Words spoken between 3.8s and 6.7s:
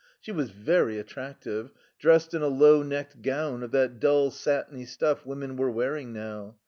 dull, satiny stuff women were wearing now.